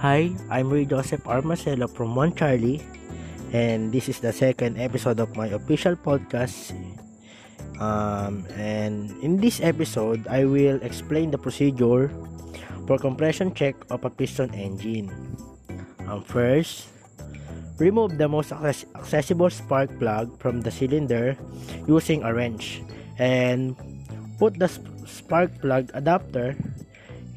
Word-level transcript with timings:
Hi, 0.00 0.32
I'm 0.48 0.72
Ray 0.72 0.88
Joseph 0.88 1.28
R. 1.28 1.44
Marcelo 1.44 1.84
from 1.84 2.16
One 2.16 2.32
Charlie, 2.32 2.80
and 3.52 3.92
this 3.92 4.08
is 4.08 4.16
the 4.16 4.32
second 4.32 4.80
episode 4.80 5.20
of 5.20 5.36
my 5.36 5.52
official 5.52 5.92
podcast. 5.92 6.72
Um, 7.76 8.48
and 8.56 9.12
in 9.20 9.36
this 9.36 9.60
episode, 9.60 10.24
I 10.24 10.48
will 10.48 10.80
explain 10.80 11.28
the 11.28 11.36
procedure 11.36 12.08
for 12.88 12.96
compression 12.96 13.52
check 13.52 13.76
of 13.92 14.00
a 14.00 14.08
piston 14.08 14.56
engine. 14.56 15.12
Um, 16.08 16.24
first, 16.24 16.88
remove 17.76 18.16
the 18.16 18.24
most 18.24 18.56
accessible 18.56 19.52
spark 19.52 19.92
plug 20.00 20.32
from 20.40 20.64
the 20.64 20.72
cylinder 20.72 21.36
using 21.84 22.24
a 22.24 22.32
wrench 22.32 22.80
and 23.20 23.76
put 24.40 24.56
the 24.56 24.72
sp- 24.72 24.88
spark 25.04 25.52
plug 25.60 25.92
adapter 25.92 26.56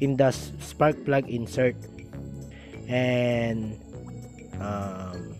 in 0.00 0.16
the 0.16 0.32
spark 0.32 0.96
plug 1.04 1.28
insert 1.28 1.76
and 2.88 3.78
um, 4.60 5.34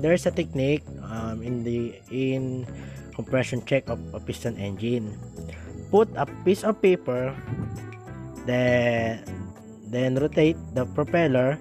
there's 0.00 0.26
a 0.26 0.30
technique 0.30 0.84
um, 1.10 1.42
in 1.42 1.64
the 1.64 1.98
in 2.10 2.66
compression 3.14 3.64
check 3.66 3.88
of 3.88 3.98
a 4.14 4.20
piston 4.20 4.56
engine. 4.56 5.18
Put 5.90 6.08
a 6.16 6.26
piece 6.44 6.62
of 6.62 6.80
paper 6.80 7.34
then 8.46 9.24
then 9.88 10.16
rotate 10.16 10.56
the 10.74 10.84
propeller. 10.92 11.58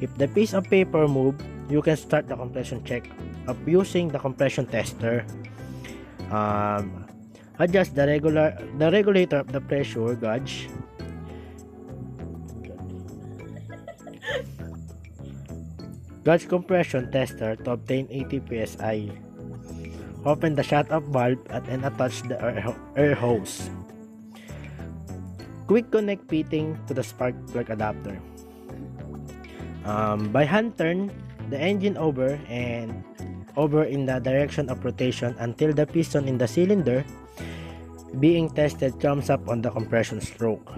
If 0.00 0.12
the 0.16 0.28
piece 0.28 0.54
of 0.54 0.64
paper 0.68 1.08
move 1.08 1.36
you 1.68 1.82
can 1.82 1.96
start 1.96 2.28
the 2.28 2.36
compression 2.36 2.82
check 2.84 3.08
using 3.66 4.08
the 4.08 4.18
compression 4.18 4.66
tester. 4.66 5.26
Um, 6.30 7.06
adjust 7.58 7.94
the 7.94 8.06
regular 8.06 8.54
the 8.78 8.90
regulator 8.90 9.42
of 9.42 9.50
the 9.52 9.60
pressure 9.60 10.14
gauge 10.14 10.70
gauge 16.30 16.46
compression 16.46 17.10
tester 17.10 17.58
to 17.58 17.74
obtain 17.74 18.06
80 18.06 18.38
psi 18.46 19.10
open 20.24 20.54
the 20.54 20.62
shut-off 20.62 21.02
valve 21.10 21.42
and 21.50 21.82
attach 21.84 22.22
the 22.28 22.36
air, 22.94 23.14
hose. 23.14 23.70
Quick 25.66 25.90
connect 25.90 26.28
fitting 26.30 26.78
to 26.86 26.94
the 26.94 27.02
spark 27.02 27.34
plug 27.50 27.70
adapter. 27.70 28.20
Um, 29.84 30.28
by 30.30 30.44
hand 30.44 30.76
turn 30.76 31.10
the 31.48 31.58
engine 31.58 31.96
over 31.96 32.38
and 32.46 33.02
over 33.56 33.82
in 33.82 34.06
the 34.06 34.20
direction 34.20 34.68
of 34.68 34.84
rotation 34.84 35.34
until 35.38 35.72
the 35.72 35.86
piston 35.86 36.28
in 36.28 36.38
the 36.38 36.46
cylinder 36.46 37.04
being 38.20 38.50
tested 38.50 39.00
comes 39.00 39.30
up 39.30 39.48
on 39.48 39.62
the 39.62 39.70
compression 39.70 40.20
stroke. 40.20 40.70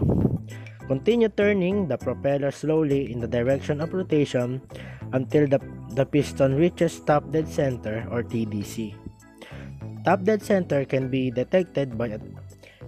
Continue 0.86 1.28
turning 1.28 1.88
the 1.88 1.96
propeller 1.96 2.50
slowly 2.50 3.10
in 3.10 3.20
the 3.20 3.28
direction 3.28 3.80
of 3.80 3.92
rotation 3.92 4.60
Mm. 5.12 5.16
until 5.16 5.46
the, 5.46 5.60
the 5.94 6.06
piston 6.06 6.56
reaches 6.56 7.00
top 7.00 7.30
dead 7.30 7.48
center 7.48 8.08
or 8.10 8.22
TDC. 8.22 8.96
Top 10.04 10.24
dead 10.24 10.42
center 10.42 10.84
can 10.84 11.08
be 11.08 11.30
detected 11.30 11.96
by 11.96 12.08
a, 12.08 12.18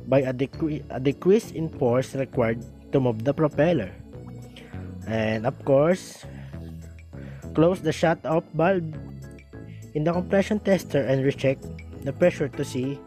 by 0.09 0.21
a, 0.21 0.33
decre- 0.33 0.83
a 0.91 0.99
decrease 0.99 1.53
in 1.53 1.69
force 1.69 2.15
required 2.15 2.65
to 2.93 3.01
move 3.01 3.25
the 3.25 3.33
propeller. 3.33 3.93
And 5.07 5.47
of 5.47 5.55
course, 5.65 6.25
close 7.55 7.81
the 7.81 7.93
shut-off 7.93 8.45
valve 8.55 8.83
in 9.95 10.03
the 10.03 10.13
compression 10.13 10.59
tester 10.59 11.03
and 11.05 11.25
recheck 11.25 11.59
the 12.03 12.13
pressure 12.13 12.49
to 12.49 12.65
see 12.65 12.99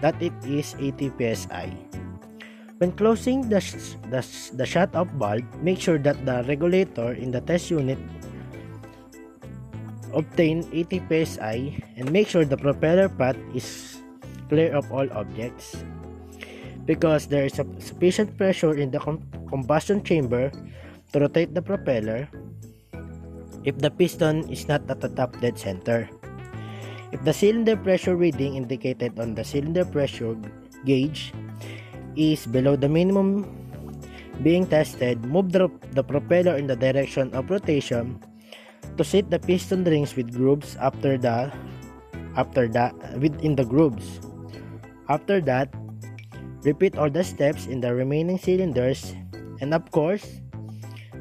that 0.00 0.20
it 0.20 0.32
is 0.44 0.74
80 0.80 1.12
psi. 1.34 1.70
When 2.78 2.90
closing 2.92 3.48
the, 3.48 3.60
sh- 3.60 3.94
the, 4.10 4.20
sh- 4.20 4.50
the 4.50 4.66
shut-off 4.66 5.08
valve, 5.14 5.46
make 5.62 5.78
sure 5.78 5.98
that 5.98 6.26
the 6.26 6.44
regulator 6.48 7.12
in 7.12 7.30
the 7.30 7.40
test 7.40 7.70
unit 7.70 7.98
obtain 10.14 10.64
80 10.72 11.26
psi 11.26 11.82
and 11.96 12.10
make 12.10 12.28
sure 12.30 12.44
the 12.44 12.56
propeller 12.56 13.08
path 13.08 13.36
is 13.54 13.98
clear 14.48 14.74
of 14.74 14.90
all 14.90 15.06
objects. 15.12 15.76
Because 16.86 17.26
there 17.26 17.44
is 17.44 17.58
a 17.58 17.66
sufficient 17.80 18.36
pressure 18.36 18.76
in 18.76 18.90
the 18.90 19.00
com- 19.00 19.24
combustion 19.48 20.02
chamber 20.04 20.52
to 21.12 21.20
rotate 21.20 21.54
the 21.54 21.62
propeller 21.62 22.28
if 23.64 23.78
the 23.78 23.90
piston 23.90 24.44
is 24.52 24.68
not 24.68 24.84
at 24.90 25.00
the 25.00 25.08
top 25.08 25.32
dead 25.40 25.56
center. 25.58 26.08
If 27.12 27.24
the 27.24 27.32
cylinder 27.32 27.76
pressure 27.76 28.16
reading 28.16 28.56
indicated 28.56 29.18
on 29.18 29.34
the 29.34 29.44
cylinder 29.44 29.84
pressure 29.84 30.36
gauge 30.84 31.32
is 32.16 32.44
below 32.44 32.76
the 32.76 32.88
minimum 32.88 33.48
being 34.42 34.66
tested, 34.66 35.24
move 35.24 35.52
the, 35.52 35.70
the 35.92 36.02
propeller 36.02 36.58
in 36.58 36.66
the 36.66 36.76
direction 36.76 37.32
of 37.32 37.48
rotation 37.48 38.20
to 38.96 39.04
set 39.04 39.30
the 39.30 39.38
piston 39.38 39.84
rings 39.84 40.16
with 40.16 40.32
grooves 40.32 40.76
after 40.76 41.16
the 41.18 41.52
after 42.36 42.66
that 42.68 42.94
within 43.18 43.54
the 43.56 43.64
grooves. 43.64 44.20
After 45.08 45.40
that, 45.44 45.70
repeat 46.64 46.96
all 46.96 47.10
the 47.10 47.22
steps 47.22 47.66
in 47.66 47.80
the 47.80 47.94
remaining 47.94 48.38
cylinders 48.38 49.14
and 49.60 49.72
of 49.72 49.90
course, 49.90 50.40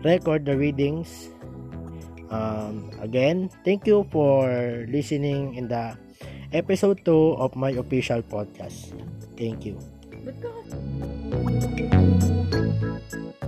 record 0.04 0.46
the 0.46 0.58
readings 0.58 1.34
um, 2.34 2.90
again, 2.98 3.54
thank 3.64 3.86
you 3.86 4.10
for 4.10 4.50
listening 4.90 5.54
in 5.54 5.70
the 5.70 5.94
episode 6.52 7.06
2 7.06 7.38
of 7.38 7.56
my 7.56 7.78
official 7.78 8.26
podcast. 8.26 8.90
Thank 9.38 9.70
you. 9.70 9.78
Ba't? 11.62 13.43